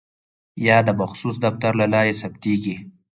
یا 0.67 0.77
د 0.87 0.89
مخصوص 1.01 1.35
دفتر 1.45 1.71
له 1.81 1.85
لارې 1.93 2.13
ثبتیږي. 2.21 2.75